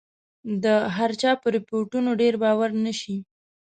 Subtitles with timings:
[0.63, 0.65] د
[0.97, 3.17] هرچا په رپوټونو ډېر باور نه شي.